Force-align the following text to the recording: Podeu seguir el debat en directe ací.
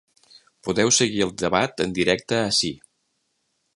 Podeu 0.67 0.93
seguir 0.99 1.21
el 1.25 1.33
debat 1.43 1.85
en 1.85 1.93
directe 1.99 2.41
ací. 2.47 2.73